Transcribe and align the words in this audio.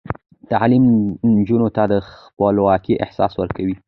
تعلیم 0.51 0.85
نجونو 1.37 1.67
ته 1.75 1.83
د 1.91 1.93
خپلواکۍ 2.09 2.95
احساس 3.03 3.33
ورکوي. 3.41 3.75